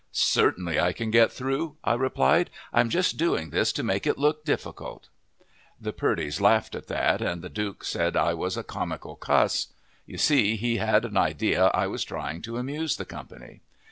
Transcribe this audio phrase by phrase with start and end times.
[0.13, 4.43] "Certainly I can get through," I replied; "I'm just doing this to make it look
[4.43, 5.09] difficult!"
[5.79, 9.67] The Purdys laughed at that, and the Duke said I was a comical cuss.
[10.07, 13.61] You see, he had an idea I was trying to amuse the company.